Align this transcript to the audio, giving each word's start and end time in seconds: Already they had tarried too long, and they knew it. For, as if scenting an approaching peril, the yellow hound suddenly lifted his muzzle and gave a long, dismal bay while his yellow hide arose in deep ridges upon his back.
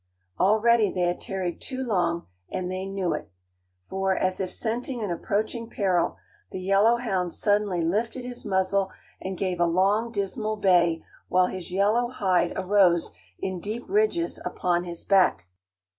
Already 0.39 0.91
they 0.91 1.01
had 1.01 1.21
tarried 1.21 1.61
too 1.61 1.83
long, 1.83 2.25
and 2.49 2.71
they 2.71 2.87
knew 2.87 3.13
it. 3.13 3.29
For, 3.87 4.15
as 4.17 4.39
if 4.39 4.51
scenting 4.51 5.03
an 5.03 5.11
approaching 5.11 5.69
peril, 5.69 6.17
the 6.49 6.59
yellow 6.59 6.95
hound 6.97 7.33
suddenly 7.33 7.81
lifted 7.83 8.25
his 8.25 8.43
muzzle 8.43 8.89
and 9.21 9.37
gave 9.37 9.59
a 9.59 9.67
long, 9.67 10.11
dismal 10.11 10.55
bay 10.55 11.03
while 11.27 11.45
his 11.45 11.69
yellow 11.69 12.07
hide 12.09 12.51
arose 12.55 13.11
in 13.37 13.59
deep 13.59 13.83
ridges 13.87 14.39
upon 14.43 14.85
his 14.85 15.03
back. 15.03 15.45